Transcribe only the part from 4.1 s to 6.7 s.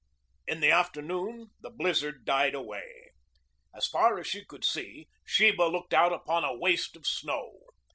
as she could see, Sheba looked out upon a